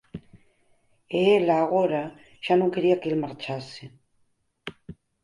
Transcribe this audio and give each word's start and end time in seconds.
E 1.19 1.19
ela, 1.37 1.55
agora, 1.59 2.03
xa 2.45 2.55
non 2.57 2.73
quería 2.73 2.99
que 3.01 3.09
el 3.11 3.21
marchase. 3.23 3.85